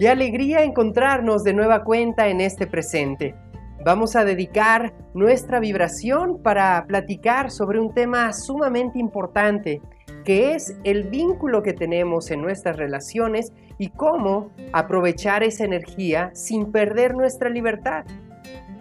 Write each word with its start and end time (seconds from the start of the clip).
Qué 0.00 0.08
alegría 0.08 0.62
encontrarnos 0.62 1.44
de 1.44 1.52
nueva 1.52 1.84
cuenta 1.84 2.28
en 2.28 2.40
este 2.40 2.66
presente. 2.66 3.34
Vamos 3.84 4.16
a 4.16 4.24
dedicar 4.24 4.94
nuestra 5.12 5.60
vibración 5.60 6.42
para 6.42 6.82
platicar 6.86 7.50
sobre 7.50 7.80
un 7.80 7.92
tema 7.92 8.32
sumamente 8.32 8.98
importante, 8.98 9.82
que 10.24 10.54
es 10.54 10.74
el 10.84 11.02
vínculo 11.10 11.62
que 11.62 11.74
tenemos 11.74 12.30
en 12.30 12.40
nuestras 12.40 12.78
relaciones 12.78 13.52
y 13.76 13.90
cómo 13.90 14.52
aprovechar 14.72 15.42
esa 15.42 15.66
energía 15.66 16.30
sin 16.32 16.72
perder 16.72 17.14
nuestra 17.14 17.50
libertad. 17.50 18.06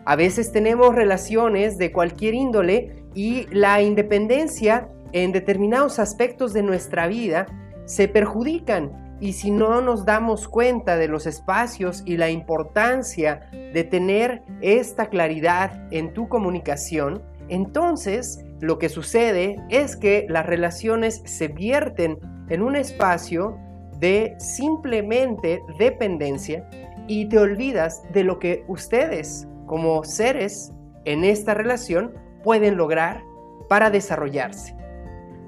A 0.06 0.16
veces 0.16 0.54
tenemos 0.54 0.96
relaciones 0.96 1.78
de 1.78 1.92
cualquier 1.92 2.34
índole 2.34 3.04
y 3.14 3.46
la 3.52 3.82
independencia 3.82 4.88
en 5.12 5.34
determinados 5.34 6.00
aspectos 6.00 6.54
de 6.54 6.64
nuestra 6.64 7.08
vida 7.08 7.46
se 7.84 8.08
perjudican 8.08 9.09
y 9.22 9.34
si 9.34 9.52
no 9.52 9.82
nos 9.82 10.06
damos 10.06 10.48
cuenta 10.48 10.96
de 10.96 11.08
los 11.08 11.26
espacios 11.26 12.04
y 12.06 12.18
la 12.18 12.30
importancia 12.30 13.50
de 13.52 13.84
tener 13.84 14.44
esta 14.62 15.08
claridad 15.10 15.88
en 15.92 16.14
tu 16.14 16.30
comunicación, 16.30 17.22
entonces 17.50 18.46
lo 18.62 18.78
que 18.78 18.90
sucede 18.90 19.58
es 19.70 19.96
que 19.96 20.26
las 20.30 20.46
relaciones 20.46 21.22
se 21.26 21.48
vierten 21.48 22.20
en 22.50 22.62
un 22.62 22.76
espacio 22.76 23.58
de 24.00 24.36
simplemente 24.40 25.62
dependencia 25.78 26.68
y 27.08 27.28
te 27.28 27.40
olvidas 27.40 28.04
de 28.14 28.24
lo 28.24 28.40
que 28.40 28.64
ustedes 28.68 29.48
como 29.66 30.04
seres 30.04 30.72
en 31.06 31.24
esta 31.24 31.54
relación 31.54 32.14
pueden 32.44 32.78
lograr 32.78 33.24
para 33.68 33.90
desarrollarse. 33.90 34.76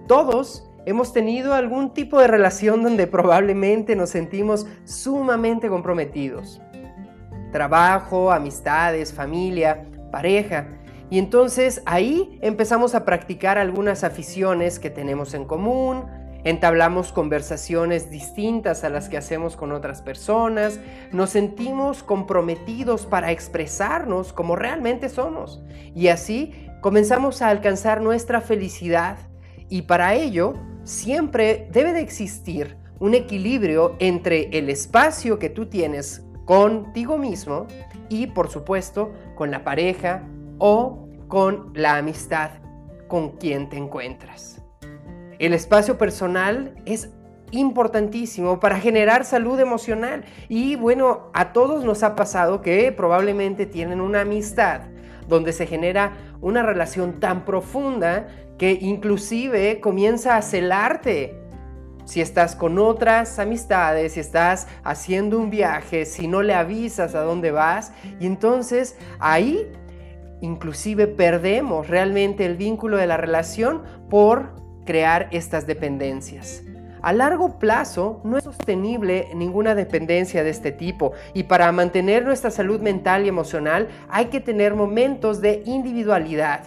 Todos 0.07 0.70
Hemos 0.85 1.13
tenido 1.13 1.53
algún 1.53 1.93
tipo 1.93 2.19
de 2.19 2.27
relación 2.27 2.81
donde 2.81 3.05
probablemente 3.05 3.95
nos 3.95 4.09
sentimos 4.09 4.65
sumamente 4.83 5.69
comprometidos. 5.69 6.59
Trabajo, 7.51 8.31
amistades, 8.31 9.13
familia, 9.13 9.85
pareja. 10.11 10.67
Y 11.11 11.19
entonces 11.19 11.83
ahí 11.85 12.39
empezamos 12.41 12.95
a 12.95 13.05
practicar 13.05 13.59
algunas 13.59 14.03
aficiones 14.03 14.79
que 14.79 14.89
tenemos 14.89 15.35
en 15.35 15.45
común, 15.45 16.05
entablamos 16.43 17.11
conversaciones 17.11 18.09
distintas 18.09 18.83
a 18.83 18.89
las 18.89 19.07
que 19.07 19.17
hacemos 19.17 19.55
con 19.55 19.71
otras 19.73 20.01
personas, 20.01 20.79
nos 21.11 21.29
sentimos 21.29 22.01
comprometidos 22.01 23.05
para 23.05 23.31
expresarnos 23.31 24.33
como 24.33 24.55
realmente 24.55 25.09
somos. 25.09 25.61
Y 25.93 26.07
así 26.07 26.53
comenzamos 26.81 27.43
a 27.43 27.49
alcanzar 27.49 28.01
nuestra 28.01 28.41
felicidad. 28.41 29.17
Y 29.69 29.83
para 29.83 30.15
ello 30.15 30.55
siempre 30.83 31.67
debe 31.71 31.93
de 31.93 32.01
existir 32.01 32.77
un 32.99 33.15
equilibrio 33.15 33.95
entre 33.99 34.49
el 34.57 34.69
espacio 34.69 35.39
que 35.39 35.49
tú 35.49 35.65
tienes 35.65 36.23
contigo 36.45 37.17
mismo 37.17 37.67
y 38.09 38.27
por 38.27 38.49
supuesto 38.49 39.11
con 39.35 39.51
la 39.51 39.63
pareja 39.63 40.23
o 40.59 41.07
con 41.27 41.71
la 41.73 41.97
amistad 41.97 42.51
con 43.07 43.37
quien 43.37 43.69
te 43.69 43.77
encuentras. 43.77 44.61
El 45.39 45.53
espacio 45.53 45.97
personal 45.97 46.75
es 46.85 47.09
importantísimo 47.51 48.59
para 48.59 48.79
generar 48.79 49.25
salud 49.25 49.59
emocional 49.59 50.23
y 50.47 50.75
bueno, 50.75 51.31
a 51.33 51.53
todos 51.53 51.83
nos 51.83 52.03
ha 52.03 52.15
pasado 52.15 52.61
que 52.61 52.91
probablemente 52.91 53.65
tienen 53.65 54.01
una 54.01 54.21
amistad 54.21 54.81
donde 55.27 55.53
se 55.53 55.65
genera 55.65 56.13
una 56.41 56.63
relación 56.63 57.19
tan 57.19 57.45
profunda 57.45 58.27
que 58.61 58.77
inclusive 58.79 59.79
comienza 59.79 60.37
a 60.37 60.43
celarte. 60.43 61.35
Si 62.05 62.21
estás 62.21 62.55
con 62.55 62.77
otras 62.77 63.39
amistades, 63.39 64.13
si 64.13 64.19
estás 64.19 64.67
haciendo 64.83 65.39
un 65.39 65.49
viaje, 65.49 66.05
si 66.05 66.27
no 66.27 66.43
le 66.43 66.53
avisas 66.53 67.15
a 67.15 67.21
dónde 67.21 67.49
vas, 67.49 67.91
y 68.19 68.27
entonces 68.27 68.99
ahí 69.17 69.67
inclusive 70.41 71.07
perdemos 71.07 71.87
realmente 71.87 72.45
el 72.45 72.55
vínculo 72.55 72.97
de 72.97 73.07
la 73.07 73.17
relación 73.17 73.81
por 74.11 74.53
crear 74.85 75.27
estas 75.31 75.65
dependencias. 75.65 76.61
A 77.01 77.13
largo 77.13 77.57
plazo 77.57 78.21
no 78.23 78.37
es 78.37 78.43
sostenible 78.43 79.29
ninguna 79.33 79.73
dependencia 79.73 80.43
de 80.43 80.51
este 80.51 80.71
tipo 80.71 81.13
y 81.33 81.43
para 81.43 81.71
mantener 81.71 82.23
nuestra 82.23 82.51
salud 82.51 82.79
mental 82.79 83.25
y 83.25 83.29
emocional 83.29 83.87
hay 84.07 84.25
que 84.25 84.39
tener 84.39 84.75
momentos 84.75 85.41
de 85.41 85.63
individualidad 85.65 86.61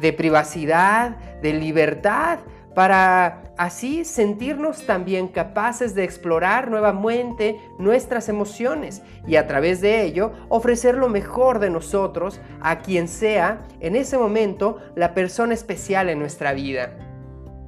de 0.00 0.12
privacidad, 0.12 1.16
de 1.42 1.52
libertad, 1.52 2.40
para 2.74 3.42
así 3.56 4.04
sentirnos 4.04 4.86
también 4.86 5.28
capaces 5.28 5.94
de 5.94 6.04
explorar 6.04 6.70
nuevamente 6.70 7.60
nuestras 7.78 8.28
emociones 8.28 9.02
y 9.26 9.36
a 9.36 9.46
través 9.46 9.80
de 9.80 10.02
ello 10.02 10.32
ofrecer 10.48 10.94
lo 10.94 11.08
mejor 11.08 11.58
de 11.58 11.70
nosotros 11.70 12.40
a 12.60 12.78
quien 12.78 13.08
sea 13.08 13.66
en 13.80 13.96
ese 13.96 14.16
momento 14.16 14.78
la 14.94 15.14
persona 15.14 15.52
especial 15.52 16.08
en 16.08 16.20
nuestra 16.20 16.52
vida. 16.52 16.90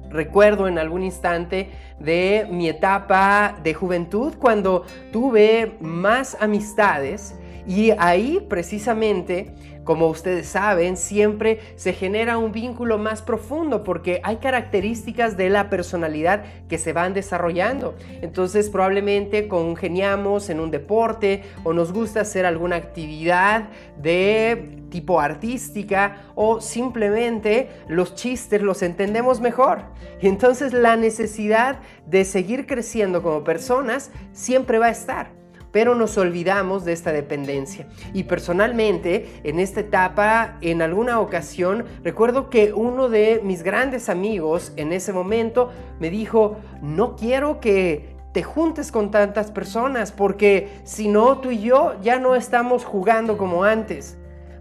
Recuerdo 0.09 0.67
en 0.67 0.77
algún 0.77 1.03
instante 1.03 1.71
de 1.99 2.47
mi 2.49 2.69
etapa 2.69 3.55
de 3.63 3.73
juventud 3.73 4.33
cuando 4.39 4.85
tuve 5.11 5.75
más 5.81 6.37
amistades 6.39 7.35
y 7.67 7.91
ahí 7.91 8.45
precisamente 8.49 9.53
como 9.83 10.07
ustedes 10.07 10.47
saben, 10.47 10.95
siempre 10.97 11.59
se 11.75 11.93
genera 11.93 12.37
un 12.37 12.51
vínculo 12.51 12.97
más 12.97 13.21
profundo 13.21 13.83
porque 13.83 14.21
hay 14.23 14.37
características 14.37 15.35
de 15.35 15.49
la 15.49 15.69
personalidad 15.69 16.45
que 16.69 16.77
se 16.77 16.93
van 16.93 17.13
desarrollando. 17.13 17.95
Entonces 18.21 18.69
probablemente 18.69 19.47
congeniamos 19.47 20.49
en 20.49 20.59
un 20.59 20.71
deporte 20.71 21.43
o 21.63 21.73
nos 21.73 21.91
gusta 21.91 22.21
hacer 22.21 22.45
alguna 22.45 22.77
actividad 22.77 23.69
de 23.97 24.79
tipo 24.89 25.19
artística 25.19 26.23
o 26.35 26.61
simplemente 26.61 27.69
los 27.87 28.15
chistes 28.15 28.61
los 28.61 28.81
entendemos 28.83 29.41
mejor. 29.41 29.81
Entonces 30.21 30.71
la 30.71 30.95
necesidad 30.95 31.79
de 32.05 32.23
seguir 32.23 32.67
creciendo 32.67 33.21
como 33.21 33.43
personas 33.43 34.11
siempre 34.31 34.79
va 34.79 34.87
a 34.87 34.91
estar 34.91 35.42
pero 35.73 35.95
nos 35.95 36.17
olvidamos 36.19 36.85
de 36.85 36.93
esta 36.93 37.11
dependencia. 37.11 37.87
Y 38.13 38.23
personalmente, 38.23 39.41
en 39.43 39.59
esta 39.59 39.79
etapa, 39.79 40.57
en 40.61 40.83
alguna 40.83 41.19
ocasión, 41.19 41.85
recuerdo 42.03 42.51
que 42.51 42.71
uno 42.73 43.09
de 43.09 43.41
mis 43.43 43.63
grandes 43.63 44.07
amigos 44.07 44.71
en 44.77 44.93
ese 44.93 45.11
momento 45.11 45.71
me 45.99 46.11
dijo, 46.11 46.57
no 46.83 47.15
quiero 47.15 47.59
que 47.59 48.15
te 48.33 48.43
juntes 48.43 48.91
con 48.91 49.09
tantas 49.09 49.49
personas, 49.49 50.11
porque 50.11 50.69
si 50.83 51.07
no, 51.07 51.39
tú 51.39 51.49
y 51.49 51.61
yo 51.61 51.95
ya 52.03 52.19
no 52.19 52.35
estamos 52.35 52.85
jugando 52.85 53.35
como 53.35 53.63
antes. 53.63 54.15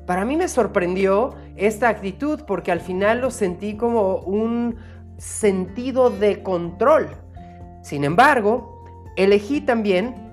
Para 0.06 0.24
mí 0.24 0.38
me 0.38 0.48
sorprendió 0.48 1.34
esta 1.56 1.90
actitud 1.90 2.40
porque 2.46 2.72
al 2.72 2.80
final 2.80 3.20
lo 3.20 3.30
sentí 3.30 3.76
como 3.76 4.16
un 4.16 4.76
sentido 5.18 6.08
de 6.08 6.42
control. 6.42 7.10
Sin 7.82 8.04
embargo, 8.04 8.82
elegí 9.16 9.60
también 9.60 10.31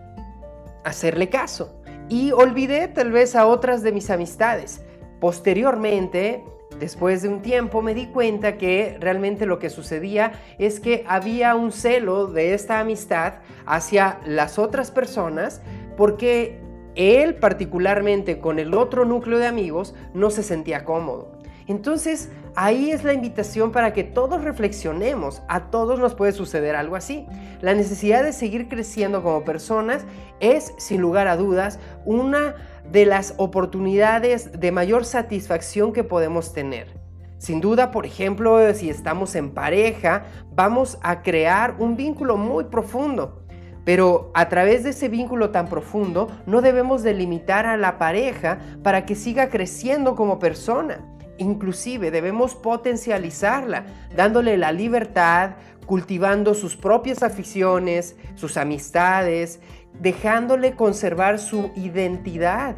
hacerle 0.90 1.30
caso 1.30 1.82
y 2.10 2.32
olvidé 2.32 2.88
tal 2.88 3.12
vez 3.12 3.36
a 3.36 3.46
otras 3.46 3.84
de 3.84 3.92
mis 3.92 4.10
amistades. 4.10 4.82
Posteriormente, 5.20 6.44
después 6.80 7.22
de 7.22 7.30
un 7.30 7.42
tiempo, 7.42 7.82
me 7.82 7.94
di 7.94 8.08
cuenta 8.08 8.58
que 8.58 8.98
realmente 9.00 9.46
lo 9.46 9.60
que 9.60 9.70
sucedía 9.70 10.34
es 10.58 10.80
que 10.80 11.04
había 11.08 11.56
un 11.56 11.72
celo 11.72 12.28
de 12.28 12.54
esta 12.54 12.80
amistad 12.80 13.36
hacia 13.66 14.20
las 14.26 14.58
otras 14.58 14.92
personas 14.92 15.62
porque 15.96 16.60
él 16.96 17.36
particularmente 17.36 18.40
con 18.40 18.60
el 18.60 18.74
otro 18.74 19.06
núcleo 19.06 19.38
de 19.38 19.48
amigos 19.48 19.94
no 20.14 20.32
se 20.32 20.44
sentía 20.44 20.84
cómodo. 20.86 21.32
Entonces, 21.68 22.30
ahí 22.60 22.92
es 22.92 23.06
la 23.06 23.14
invitación 23.14 23.72
para 23.72 23.94
que 23.94 24.04
todos 24.04 24.44
reflexionemos. 24.44 25.42
A 25.48 25.72
todos 25.72 25.98
nos 25.98 26.14
puede 26.14 26.34
suceder 26.34 26.76
algo 26.76 26.98
así. 26.98 27.26
La 27.62 27.74
necesidad 27.74 28.22
de 28.22 28.34
seguir 28.34 28.68
creciendo 28.68 29.24
como 29.24 29.46
personas 29.46 30.04
es, 30.42 30.74
sin 30.78 31.00
lugar 31.00 31.30
a 31.30 31.38
dudas, 31.38 31.80
una 32.04 32.56
de 32.92 33.06
las 33.06 33.34
oportunidades 33.38 34.60
de 34.60 34.74
mayor 34.74 35.06
satisfacción 35.06 35.94
que 35.94 36.04
podemos 36.04 36.52
tener. 36.52 37.00
Sin 37.38 37.62
duda, 37.62 37.92
por 37.92 38.06
ejemplo, 38.06 38.74
si 38.74 38.90
estamos 38.90 39.36
en 39.36 39.52
pareja, 39.52 40.26
vamos 40.52 41.00
a 41.02 41.22
crear 41.22 41.78
un 41.80 41.96
vínculo 41.96 42.36
muy 42.36 42.66
profundo. 42.66 43.46
Pero 43.86 44.32
a 44.34 44.50
través 44.50 44.84
de 44.84 44.90
ese 44.90 45.08
vínculo 45.08 45.52
tan 45.52 45.70
profundo, 45.70 46.28
no 46.46 46.60
debemos 46.62 47.04
delimitar 47.04 47.66
a 47.66 47.78
la 47.78 47.98
pareja 47.98 48.60
para 48.84 49.06
que 49.06 49.16
siga 49.16 49.48
creciendo 49.48 50.18
como 50.18 50.40
persona. 50.40 51.19
Inclusive 51.40 52.12
debemos 52.12 52.54
potencializarla, 52.54 53.86
dándole 54.16 54.58
la 54.58 54.72
libertad, 54.72 55.56
cultivando 55.86 56.54
sus 56.54 56.76
propias 56.76 57.24
aficiones, 57.24 58.16
sus 58.36 58.58
amistades, 58.58 59.60
dejándole 60.00 60.76
conservar 60.76 61.40
su 61.40 61.72
identidad. 61.76 62.76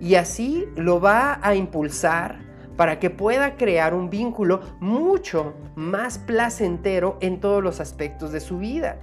Y 0.00 0.14
así 0.14 0.66
lo 0.76 1.00
va 1.00 1.40
a 1.42 1.54
impulsar 1.54 2.38
para 2.76 2.98
que 2.98 3.10
pueda 3.10 3.56
crear 3.56 3.94
un 3.94 4.10
vínculo 4.10 4.60
mucho 4.80 5.54
más 5.74 6.18
placentero 6.18 7.18
en 7.20 7.40
todos 7.40 7.62
los 7.62 7.80
aspectos 7.80 8.32
de 8.32 8.40
su 8.40 8.58
vida. 8.58 8.98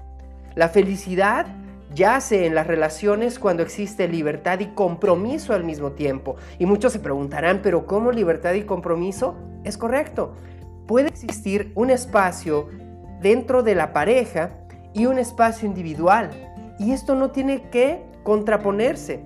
La 0.56 0.70
felicidad 0.70 1.48
yace 1.94 2.46
en 2.46 2.56
las 2.56 2.68
relaciones 2.68 3.40
cuando 3.40 3.64
existe 3.64 4.08
libertad 4.08 4.60
y 4.60 4.68
compromiso 4.68 5.54
al 5.54 5.64
mismo 5.64 5.92
tiempo. 5.92 6.36
Y 6.58 6.66
muchos 6.66 6.94
se 6.94 7.00
preguntarán, 7.00 7.62
pero 7.62 7.86
¿cómo 7.86 8.12
libertad 8.12 8.54
y 8.54 8.64
compromiso? 8.64 9.36
Es 9.64 9.78
correcto. 9.78 10.36
Puede 10.88 11.10
existir 11.10 11.72
un 11.76 11.90
espacio 11.90 12.70
dentro 13.22 13.64
de 13.64 13.76
la 13.76 13.94
pareja 13.94 14.52
y 14.94 15.06
un 15.06 15.20
espacio 15.20 15.68
individual. 15.68 16.32
Y 16.80 16.92
esto 16.92 17.16
no 17.16 17.32
tiene 17.32 17.70
que 17.70 18.04
contraponerse. 18.24 19.22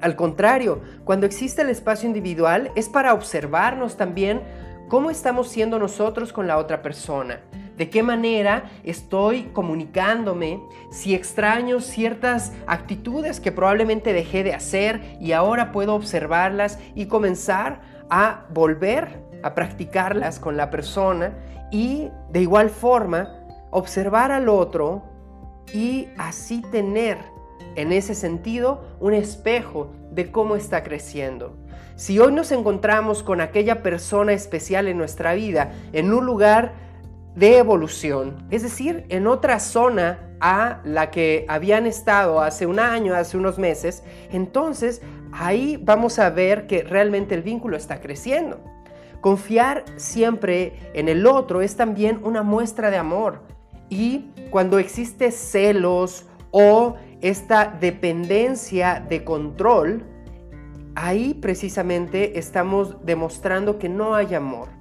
Al 0.00 0.14
contrario, 0.14 0.82
cuando 1.04 1.26
existe 1.26 1.62
el 1.62 1.70
espacio 1.70 2.06
individual 2.06 2.70
es 2.74 2.88
para 2.88 3.14
observarnos 3.14 3.96
también 3.96 4.42
cómo 4.88 5.10
estamos 5.10 5.48
siendo 5.48 5.78
nosotros 5.78 6.32
con 6.32 6.46
la 6.46 6.58
otra 6.58 6.82
persona. 6.82 7.40
De 7.76 7.90
qué 7.90 8.02
manera 8.02 8.70
estoy 8.84 9.44
comunicándome, 9.52 10.60
si 10.90 11.14
extraño 11.14 11.80
ciertas 11.80 12.52
actitudes 12.66 13.38
que 13.40 13.52
probablemente 13.52 14.12
dejé 14.12 14.42
de 14.44 14.54
hacer 14.54 15.18
y 15.20 15.32
ahora 15.32 15.72
puedo 15.72 15.94
observarlas 15.94 16.78
y 16.94 17.06
comenzar 17.06 17.80
a 18.08 18.46
volver 18.50 19.22
a 19.42 19.54
practicarlas 19.54 20.38
con 20.38 20.56
la 20.56 20.70
persona 20.70 21.36
y 21.70 22.08
de 22.30 22.40
igual 22.40 22.70
forma 22.70 23.28
observar 23.70 24.32
al 24.32 24.48
otro 24.48 25.02
y 25.74 26.08
así 26.16 26.62
tener 26.62 27.18
en 27.74 27.92
ese 27.92 28.14
sentido 28.14 28.84
un 29.00 29.12
espejo 29.12 29.90
de 30.10 30.30
cómo 30.30 30.56
está 30.56 30.82
creciendo. 30.82 31.56
Si 31.94 32.18
hoy 32.18 32.32
nos 32.32 32.52
encontramos 32.52 33.22
con 33.22 33.40
aquella 33.40 33.82
persona 33.82 34.32
especial 34.32 34.88
en 34.88 34.98
nuestra 34.98 35.34
vida, 35.34 35.72
en 35.92 36.12
un 36.12 36.24
lugar 36.24 36.85
de 37.36 37.58
evolución, 37.58 38.46
es 38.50 38.62
decir, 38.62 39.04
en 39.10 39.26
otra 39.26 39.60
zona 39.60 40.18
a 40.40 40.80
la 40.84 41.10
que 41.10 41.44
habían 41.48 41.86
estado 41.86 42.40
hace 42.40 42.66
un 42.66 42.80
año, 42.80 43.14
hace 43.14 43.36
unos 43.36 43.58
meses, 43.58 44.02
entonces 44.32 45.02
ahí 45.32 45.78
vamos 45.82 46.18
a 46.18 46.30
ver 46.30 46.66
que 46.66 46.82
realmente 46.82 47.34
el 47.34 47.42
vínculo 47.42 47.76
está 47.76 48.00
creciendo. 48.00 48.58
Confiar 49.20 49.84
siempre 49.96 50.90
en 50.94 51.08
el 51.08 51.26
otro 51.26 51.60
es 51.60 51.76
también 51.76 52.20
una 52.22 52.42
muestra 52.42 52.90
de 52.90 52.96
amor. 52.96 53.40
Y 53.88 54.30
cuando 54.50 54.78
existe 54.78 55.30
celos 55.30 56.26
o 56.50 56.96
esta 57.20 57.66
dependencia 57.80 59.04
de 59.06 59.24
control, 59.24 60.04
ahí 60.94 61.34
precisamente 61.34 62.38
estamos 62.38 63.04
demostrando 63.04 63.78
que 63.78 63.88
no 63.88 64.14
hay 64.14 64.34
amor. 64.34 64.75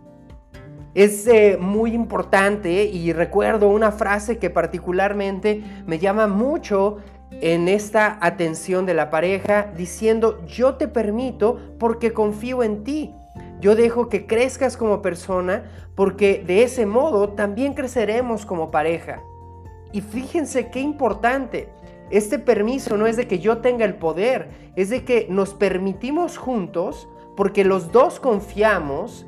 Es 0.95 1.27
eh, 1.27 1.57
muy 1.59 1.93
importante 1.93 2.85
y 2.85 3.11
recuerdo 3.11 3.67
una 3.67 3.91
frase 3.91 4.37
que 4.37 4.49
particularmente 4.49 5.61
me 5.85 5.99
llama 5.99 6.27
mucho 6.27 6.99
en 7.31 7.67
esta 7.67 8.17
atención 8.21 8.85
de 8.85 8.93
la 8.93 9.09
pareja 9.09 9.73
diciendo 9.75 10.41
yo 10.47 10.75
te 10.75 10.87
permito 10.87 11.59
porque 11.79 12.13
confío 12.13 12.63
en 12.63 12.85
ti. 12.85 13.13
Yo 13.59 13.75
dejo 13.75 14.07
que 14.07 14.25
crezcas 14.25 14.77
como 14.77 15.01
persona 15.01 15.65
porque 15.95 16.41
de 16.47 16.63
ese 16.63 16.85
modo 16.85 17.27
también 17.29 17.73
creceremos 17.73 18.45
como 18.45 18.71
pareja. 18.71 19.21
Y 19.91 19.99
fíjense 19.99 20.69
qué 20.69 20.79
importante. 20.79 21.67
Este 22.09 22.39
permiso 22.39 22.95
no 22.95 23.05
es 23.05 23.17
de 23.17 23.27
que 23.27 23.39
yo 23.39 23.57
tenga 23.57 23.83
el 23.83 23.95
poder, 23.95 24.47
es 24.77 24.91
de 24.91 25.03
que 25.03 25.27
nos 25.29 25.53
permitimos 25.53 26.37
juntos 26.37 27.09
porque 27.35 27.65
los 27.65 27.91
dos 27.91 28.21
confiamos 28.21 29.25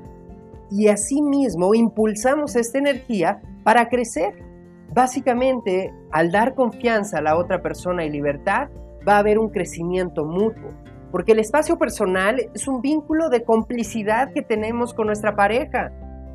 y 0.70 0.88
asimismo 0.88 1.74
impulsamos 1.74 2.56
esta 2.56 2.78
energía 2.78 3.42
para 3.64 3.90
crecer. 3.90 4.34
Básicamente, 4.94 5.94
al 6.12 6.32
dar 6.32 6.56
confianza 6.56 7.20
a 7.20 7.22
la 7.22 7.38
otra 7.38 7.62
persona 7.62 8.06
y 8.06 8.10
libertad, 8.10 8.70
va 9.08 9.16
a 9.16 9.20
haber 9.20 9.40
un 9.40 9.50
crecimiento 9.50 10.26
mutuo. 10.26 10.72
Porque 11.12 11.32
el 11.32 11.40
espacio 11.40 11.78
personal 11.78 12.50
es 12.54 12.68
un 12.68 12.82
vínculo 12.82 13.30
de 13.30 13.44
complicidad 13.44 14.34
que 14.34 14.42
tenemos 14.42 14.94
con 14.94 15.08
nuestra 15.08 15.36
pareja. 15.36 15.92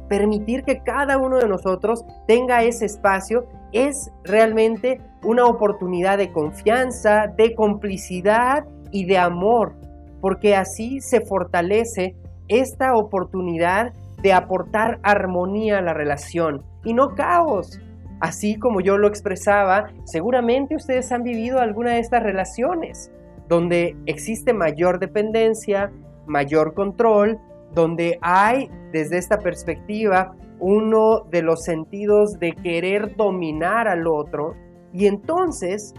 Permitir 0.09 0.63
que 0.65 0.83
cada 0.83 1.19
uno 1.19 1.39
de 1.39 1.49
nosotros 1.49 2.05
tenga 2.27 2.63
ese 2.63 2.87
espacio 2.87 3.47
es 3.73 4.11
realmente 4.25 5.01
una 5.25 5.47
oportunidad 5.47 6.19
de 6.19 6.33
confianza, 6.33 7.27
de 7.27 7.55
complicidad 7.55 8.65
y 8.91 9.05
de 9.07 9.19
amor, 9.19 9.75
porque 10.21 10.55
así 10.55 11.01
se 11.01 11.21
fortalece 11.21 12.17
esta 12.49 12.95
oportunidad 12.95 13.93
de 14.23 14.33
aportar 14.33 15.01
armonía 15.03 15.79
a 15.79 15.83
la 15.83 15.95
relación 15.95 16.63
y 16.85 16.95
no 16.95 17.15
caos. 17.15 17.81
Así 18.21 18.57
como 18.57 18.81
yo 18.81 18.99
lo 18.99 19.09
expresaba, 19.09 19.91
seguramente 20.05 20.77
ustedes 20.77 21.11
han 21.11 21.25
vivido 21.25 21.59
alguna 21.59 21.93
de 21.93 22.01
estas 22.01 22.23
relaciones 22.23 23.11
donde 23.49 23.97
existe 24.07 24.53
mayor 24.53 24.99
dependencia, 24.99 25.93
mayor 26.27 26.75
control, 26.75 27.39
donde 27.75 28.19
hay 28.23 28.71
desde 28.93 29.19
esta 29.19 29.39
perspectiva 29.39 30.35
uno 30.61 31.27
de 31.31 31.43
los 31.43 31.65
sentidos 31.65 32.39
de 32.39 32.53
querer 32.53 33.17
dominar 33.17 33.89
al 33.89 34.07
otro 34.07 34.55
y 34.93 35.07
entonces 35.07 35.93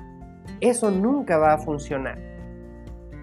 eso 0.61 0.89
nunca 0.89 1.37
va 1.37 1.53
a 1.53 1.57
funcionar. 1.57 2.17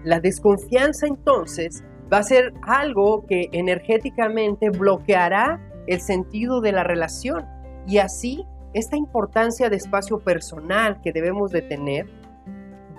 La 0.03 0.19
desconfianza 0.19 1.07
entonces 1.07 1.83
va 2.11 2.19
a 2.19 2.23
ser 2.23 2.53
algo 2.63 3.25
que 3.25 3.49
energéticamente 3.51 4.69
bloqueará 4.69 5.61
el 5.87 6.01
sentido 6.01 6.61
de 6.61 6.71
la 6.71 6.83
relación 6.83 7.45
y 7.87 7.97
así 7.97 8.45
esta 8.73 8.95
importancia 8.95 9.69
de 9.69 9.75
espacio 9.75 10.19
personal 10.19 11.01
que 11.01 11.11
debemos 11.11 11.51
de 11.51 11.61
tener 11.61 12.07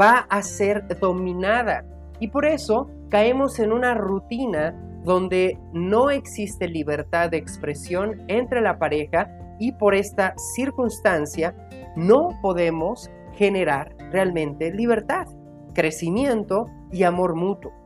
va 0.01 0.27
a 0.29 0.43
ser 0.43 0.87
dominada. 0.99 1.85
Y 2.21 2.29
por 2.29 2.45
eso 2.45 2.91
caemos 3.09 3.59
en 3.59 3.73
una 3.73 3.95
rutina 3.95 4.75
donde 5.05 5.59
no 5.73 6.11
existe 6.11 6.69
libertad 6.69 7.31
de 7.31 7.39
expresión 7.39 8.23
entre 8.29 8.61
la 8.61 8.79
pareja 8.79 9.31
y 9.59 9.73
por 9.73 9.95
esta 9.95 10.35
circunstancia 10.55 11.55
no 11.97 12.31
podemos 12.41 13.11
generar 13.35 13.95
realmente 14.11 14.73
libertad, 14.73 15.27
crecimiento 15.75 16.67
y 16.91 17.03
amor 17.05 17.35
mutuo. 17.35 17.82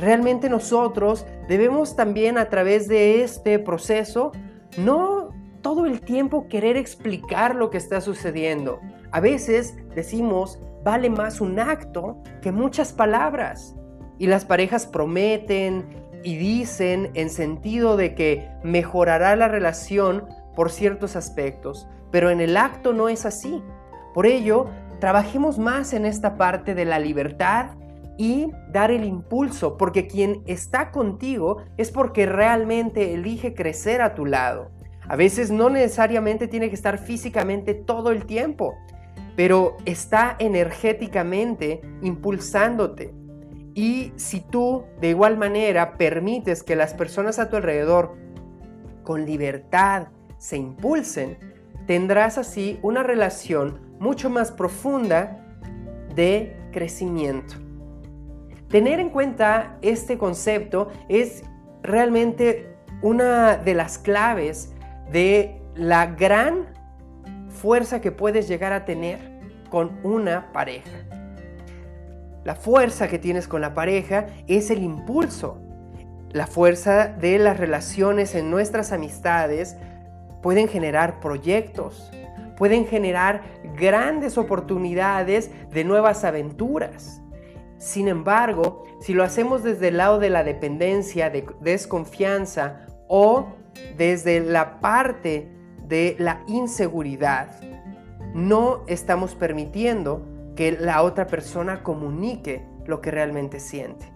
Realmente 0.00 0.48
nosotros 0.48 1.26
debemos 1.46 1.94
también 1.94 2.38
a 2.38 2.48
través 2.48 2.88
de 2.88 3.22
este 3.22 3.58
proceso 3.58 4.32
no 4.78 5.28
todo 5.60 5.84
el 5.84 6.00
tiempo 6.00 6.48
querer 6.48 6.78
explicar 6.78 7.54
lo 7.54 7.68
que 7.68 7.76
está 7.76 8.00
sucediendo. 8.00 8.80
A 9.10 9.20
veces 9.20 9.76
decimos, 9.94 10.58
vale 10.82 11.10
más 11.10 11.42
un 11.42 11.60
acto 11.60 12.16
que 12.40 12.50
muchas 12.50 12.94
palabras. 12.94 13.76
Y 14.18 14.26
las 14.26 14.46
parejas 14.46 14.86
prometen 14.86 15.84
y 16.24 16.36
dicen 16.38 17.10
en 17.12 17.28
sentido 17.28 17.98
de 17.98 18.14
que 18.14 18.48
mejorará 18.64 19.36
la 19.36 19.48
relación 19.48 20.24
por 20.56 20.70
ciertos 20.70 21.14
aspectos, 21.14 21.86
pero 22.10 22.30
en 22.30 22.40
el 22.40 22.56
acto 22.56 22.94
no 22.94 23.10
es 23.10 23.26
así. 23.26 23.62
Por 24.14 24.24
ello, 24.24 24.64
trabajemos 24.98 25.58
más 25.58 25.92
en 25.92 26.06
esta 26.06 26.38
parte 26.38 26.74
de 26.74 26.86
la 26.86 26.98
libertad 26.98 27.72
y 28.20 28.52
dar 28.70 28.90
el 28.90 29.04
impulso, 29.04 29.78
porque 29.78 30.06
quien 30.06 30.42
está 30.46 30.90
contigo 30.90 31.62
es 31.78 31.90
porque 31.90 32.26
realmente 32.26 33.14
elige 33.14 33.54
crecer 33.54 34.02
a 34.02 34.14
tu 34.14 34.26
lado. 34.26 34.70
A 35.08 35.16
veces 35.16 35.50
no 35.50 35.70
necesariamente 35.70 36.46
tiene 36.46 36.68
que 36.68 36.74
estar 36.74 36.98
físicamente 36.98 37.72
todo 37.72 38.10
el 38.10 38.26
tiempo 38.26 38.74
pero 39.40 39.78
está 39.86 40.36
energéticamente 40.38 41.80
impulsándote. 42.02 43.14
Y 43.74 44.12
si 44.16 44.40
tú 44.40 44.84
de 45.00 45.08
igual 45.08 45.38
manera 45.38 45.96
permites 45.96 46.62
que 46.62 46.76
las 46.76 46.92
personas 46.92 47.38
a 47.38 47.48
tu 47.48 47.56
alrededor 47.56 48.18
con 49.02 49.24
libertad 49.24 50.08
se 50.36 50.58
impulsen, 50.58 51.38
tendrás 51.86 52.36
así 52.36 52.78
una 52.82 53.02
relación 53.02 53.96
mucho 53.98 54.28
más 54.28 54.52
profunda 54.52 55.42
de 56.14 56.54
crecimiento. 56.70 57.54
Tener 58.70 59.00
en 59.00 59.10
cuenta 59.10 59.78
este 59.82 60.16
concepto 60.16 60.90
es 61.08 61.42
realmente 61.82 62.76
una 63.02 63.56
de 63.56 63.74
las 63.74 63.98
claves 63.98 64.72
de 65.10 65.60
la 65.74 66.06
gran 66.06 66.66
fuerza 67.48 68.00
que 68.00 68.12
puedes 68.12 68.46
llegar 68.46 68.72
a 68.72 68.84
tener 68.84 69.18
con 69.70 69.98
una 70.04 70.52
pareja. 70.52 70.98
La 72.44 72.54
fuerza 72.54 73.08
que 73.08 73.18
tienes 73.18 73.48
con 73.48 73.60
la 73.60 73.74
pareja 73.74 74.26
es 74.46 74.70
el 74.70 74.84
impulso. 74.84 75.60
La 76.30 76.46
fuerza 76.46 77.08
de 77.08 77.40
las 77.40 77.58
relaciones 77.58 78.36
en 78.36 78.52
nuestras 78.52 78.92
amistades 78.92 79.76
pueden 80.42 80.68
generar 80.68 81.18
proyectos, 81.18 82.12
pueden 82.56 82.86
generar 82.86 83.42
grandes 83.76 84.38
oportunidades 84.38 85.50
de 85.72 85.82
nuevas 85.82 86.22
aventuras. 86.22 87.20
Sin 87.80 88.08
embargo, 88.08 88.84
si 89.00 89.14
lo 89.14 89.24
hacemos 89.24 89.62
desde 89.62 89.88
el 89.88 89.96
lado 89.96 90.18
de 90.18 90.28
la 90.28 90.44
dependencia, 90.44 91.30
de 91.30 91.46
desconfianza 91.60 92.86
o 93.08 93.54
desde 93.96 94.40
la 94.40 94.80
parte 94.80 95.50
de 95.88 96.14
la 96.18 96.44
inseguridad, 96.46 97.58
no 98.34 98.84
estamos 98.86 99.34
permitiendo 99.34 100.22
que 100.56 100.72
la 100.72 101.02
otra 101.02 101.26
persona 101.26 101.82
comunique 101.82 102.66
lo 102.84 103.00
que 103.00 103.10
realmente 103.10 103.58
siente. 103.60 104.12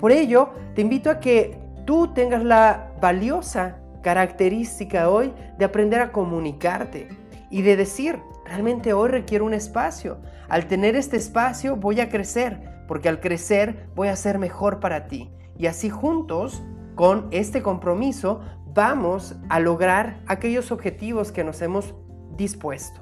Por 0.00 0.10
ello, 0.10 0.50
te 0.74 0.80
invito 0.80 1.10
a 1.10 1.20
que 1.20 1.60
tú 1.86 2.12
tengas 2.12 2.42
la 2.42 2.90
valiosa 3.00 3.78
característica 4.02 5.08
hoy 5.08 5.32
de 5.58 5.64
aprender 5.64 6.00
a 6.00 6.10
comunicarte 6.10 7.06
y 7.50 7.62
de 7.62 7.76
decir, 7.76 8.18
realmente 8.44 8.92
hoy 8.94 9.10
requiero 9.10 9.44
un 9.44 9.54
espacio. 9.54 10.18
Al 10.48 10.66
tener 10.66 10.96
este 10.96 11.16
espacio 11.16 11.76
voy 11.76 12.00
a 12.00 12.08
crecer, 12.08 12.79
porque 12.90 13.08
al 13.08 13.20
crecer 13.20 13.86
voy 13.94 14.08
a 14.08 14.16
ser 14.16 14.40
mejor 14.40 14.80
para 14.80 15.06
ti. 15.06 15.30
Y 15.56 15.68
así 15.68 15.90
juntos, 15.90 16.60
con 16.96 17.28
este 17.30 17.62
compromiso, 17.62 18.40
vamos 18.74 19.36
a 19.48 19.60
lograr 19.60 20.18
aquellos 20.26 20.72
objetivos 20.72 21.30
que 21.30 21.44
nos 21.44 21.62
hemos 21.62 21.94
dispuesto. 22.36 23.00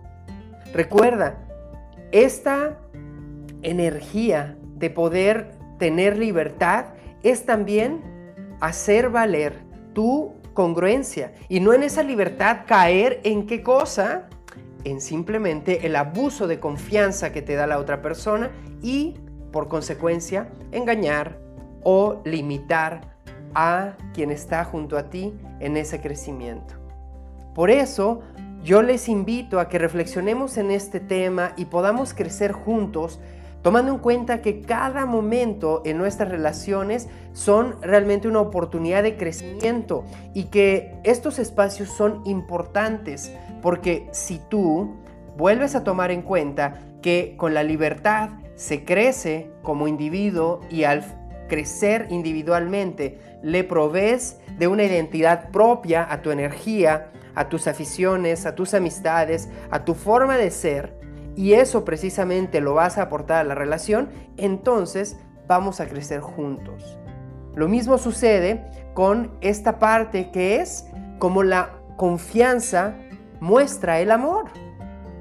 Recuerda, 0.74 1.38
esta 2.12 2.80
energía 3.62 4.58
de 4.74 4.90
poder 4.90 5.52
tener 5.78 6.18
libertad 6.18 6.88
es 7.22 7.46
también 7.46 8.02
hacer 8.60 9.08
valer 9.08 9.54
tu 9.94 10.34
congruencia 10.52 11.32
y 11.48 11.60
no 11.60 11.72
en 11.72 11.82
esa 11.82 12.02
libertad 12.02 12.66
caer 12.66 13.22
en 13.24 13.46
qué 13.46 13.62
cosa, 13.62 14.28
en 14.84 15.00
simplemente 15.00 15.86
el 15.86 15.96
abuso 15.96 16.46
de 16.46 16.60
confianza 16.60 17.32
que 17.32 17.40
te 17.40 17.54
da 17.54 17.66
la 17.66 17.78
otra 17.78 18.02
persona 18.02 18.50
y 18.82 19.14
por 19.52 19.68
consecuencia 19.68 20.48
engañar 20.72 21.38
o 21.82 22.20
limitar 22.24 23.00
a 23.54 23.94
quien 24.12 24.30
está 24.30 24.64
junto 24.64 24.98
a 24.98 25.10
ti 25.10 25.34
en 25.60 25.76
ese 25.76 26.00
crecimiento. 26.00 26.74
Por 27.54 27.70
eso 27.70 28.20
yo 28.62 28.82
les 28.82 29.08
invito 29.08 29.60
a 29.60 29.68
que 29.68 29.78
reflexionemos 29.78 30.58
en 30.58 30.70
este 30.70 31.00
tema 31.00 31.52
y 31.56 31.66
podamos 31.66 32.12
crecer 32.12 32.52
juntos 32.52 33.20
tomando 33.62 33.92
en 33.92 33.98
cuenta 33.98 34.40
que 34.40 34.60
cada 34.60 35.04
momento 35.06 35.82
en 35.84 35.98
nuestras 35.98 36.28
relaciones 36.28 37.08
son 37.32 37.80
realmente 37.82 38.28
una 38.28 38.40
oportunidad 38.40 39.02
de 39.02 39.16
crecimiento 39.16 40.04
y 40.34 40.44
que 40.44 41.00
estos 41.04 41.38
espacios 41.38 41.88
son 41.88 42.22
importantes 42.24 43.32
porque 43.62 44.08
si 44.12 44.40
tú 44.48 44.96
vuelves 45.36 45.74
a 45.74 45.84
tomar 45.84 46.10
en 46.10 46.22
cuenta 46.22 46.80
que 47.02 47.34
con 47.36 47.54
la 47.54 47.62
libertad 47.62 48.30
se 48.58 48.84
crece 48.84 49.52
como 49.62 49.86
individuo 49.86 50.60
y 50.68 50.82
al 50.82 51.04
crecer 51.48 52.08
individualmente 52.10 53.20
le 53.40 53.62
provees 53.62 54.40
de 54.58 54.66
una 54.66 54.82
identidad 54.82 55.50
propia 55.50 56.06
a 56.10 56.22
tu 56.22 56.32
energía, 56.32 57.12
a 57.36 57.48
tus 57.48 57.68
aficiones, 57.68 58.46
a 58.46 58.56
tus 58.56 58.74
amistades, 58.74 59.48
a 59.70 59.84
tu 59.84 59.94
forma 59.94 60.36
de 60.36 60.50
ser, 60.50 60.98
y 61.36 61.52
eso 61.52 61.84
precisamente 61.84 62.60
lo 62.60 62.74
vas 62.74 62.98
a 62.98 63.02
aportar 63.02 63.38
a 63.38 63.44
la 63.44 63.54
relación, 63.54 64.08
entonces 64.36 65.16
vamos 65.46 65.80
a 65.80 65.86
crecer 65.86 66.20
juntos. 66.20 66.98
Lo 67.54 67.68
mismo 67.68 67.96
sucede 67.96 68.68
con 68.92 69.38
esta 69.40 69.78
parte 69.78 70.32
que 70.32 70.60
es 70.60 70.86
como 71.20 71.44
la 71.44 71.78
confianza 71.96 72.96
muestra 73.38 74.00
el 74.00 74.10
amor. 74.10 74.46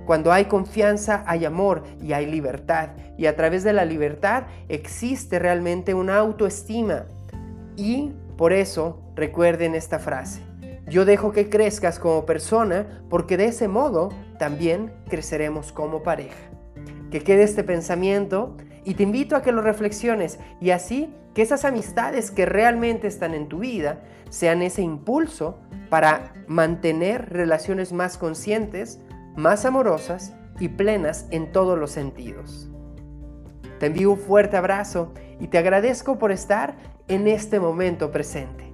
Cuando 0.08 0.32
hay 0.32 0.46
confianza 0.46 1.26
hay 1.28 1.44
amor 1.44 1.84
y 2.02 2.14
hay 2.14 2.28
libertad. 2.28 2.92
Y 3.18 3.26
a 3.26 3.36
través 3.36 3.66
de 3.66 3.74
la 3.74 3.84
libertad 3.84 4.44
existe 4.70 5.38
realmente 5.38 5.94
una 5.94 6.18
autoestima. 6.18 7.08
Y 7.76 8.14
por 8.38 8.54
eso 8.54 9.02
recuerden 9.16 9.76
esta 9.76 10.00
frase. 10.00 10.42
Yo 10.88 11.04
dejo 11.04 11.34
que 11.34 11.50
crezcas 11.50 12.00
como 12.00 12.26
persona 12.26 13.04
porque 13.10 13.36
de 13.36 13.48
ese 13.48 13.68
modo 13.68 14.08
también 14.40 14.94
creceremos 15.10 15.74
como 15.74 16.04
pareja. 16.04 16.40
Que 17.12 17.20
quede 17.20 17.44
este 17.44 17.66
pensamiento 17.66 18.56
y 18.86 18.94
te 18.94 19.04
invito 19.04 19.36
a 19.36 19.42
que 19.42 19.52
lo 19.52 19.62
reflexiones 19.62 20.40
y 20.62 20.70
así 20.70 21.14
que 21.34 21.42
esas 21.42 21.66
amistades 21.66 22.32
que 22.32 22.46
realmente 22.46 23.08
están 23.08 23.34
en 23.34 23.50
tu 23.50 23.60
vida 23.60 24.00
sean 24.30 24.62
ese 24.62 24.84
impulso 24.84 25.60
para 25.90 26.34
mantener 26.48 27.30
relaciones 27.30 27.92
más 27.92 28.18
conscientes, 28.18 29.02
más 29.38 29.66
amorosas 29.66 30.34
y 30.60 30.68
plenas 30.68 31.28
en 31.30 31.52
todos 31.52 31.78
los 31.78 31.92
sentidos. 31.92 32.70
Te 33.80 33.86
envío 33.86 34.12
un 34.12 34.18
fuerte 34.18 34.58
abrazo 34.58 35.14
y 35.40 35.48
te 35.48 35.60
agradezco 35.60 36.18
por 36.18 36.32
estar 36.32 36.76
en 37.08 37.28
este 37.28 37.60
momento 37.60 38.12
presente. 38.12 38.67